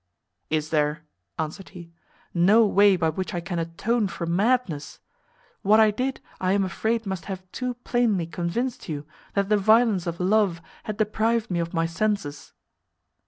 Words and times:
"Is 0.49 0.71
there," 0.71 1.03
answered 1.37 1.69
he, 1.77 1.91
"no 2.33 2.65
way 2.65 2.95
by 2.95 3.09
which 3.09 3.35
I 3.35 3.39
can 3.39 3.59
atone 3.59 4.07
for 4.07 4.25
madness? 4.25 4.99
what 5.61 5.79
I 5.79 5.91
did 5.91 6.19
I 6.39 6.53
am 6.53 6.63
afraid 6.63 7.05
must 7.05 7.25
have 7.25 7.43
too 7.51 7.75
plainly 7.83 8.25
convinced 8.25 8.89
you, 8.89 9.05
that 9.35 9.49
the 9.49 9.57
violence 9.57 10.07
of 10.07 10.19
love 10.19 10.59
had 10.85 10.97
deprived 10.97 11.51
me 11.51 11.59
of 11.59 11.75
my 11.75 11.85
senses." 11.85 12.51